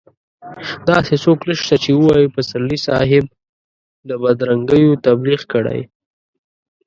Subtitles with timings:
[0.89, 3.25] داسې څوک نشته چې ووايي پسرلي صاحب
[4.09, 5.81] د بدرنګيو تبليغ کړی.